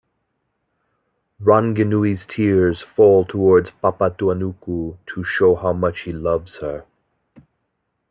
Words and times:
Ranginui's 1.43 2.25
tears 2.25 2.81
fall 2.81 3.23
towards 3.23 3.69
Papatuanuku 3.83 4.97
to 5.05 5.23
show 5.23 5.53
how 5.53 5.73
much 5.73 5.99
he 6.05 6.11
loves 6.11 6.55
her. 6.55 6.85